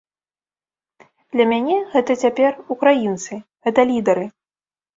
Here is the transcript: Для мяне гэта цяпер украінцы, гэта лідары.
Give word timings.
Для 1.35 1.45
мяне 1.51 1.77
гэта 1.93 2.11
цяпер 2.23 2.51
украінцы, 2.79 3.33
гэта 3.69 3.79
лідары. 3.95 4.25